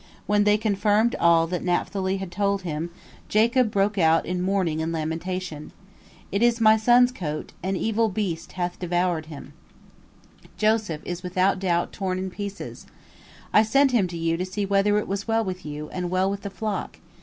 [0.25, 2.89] When they confirmed all that Naphtali had told him,
[3.29, 5.71] Jacob broke out in mourning and lamentation:
[6.31, 9.53] "It is my son's coat; an evil beast hath devoured him;
[10.57, 12.87] Joseph is without doubt torn in pieces.
[13.53, 16.31] I sent him to you to see whether it was well with you, and well
[16.31, 16.97] with the flock.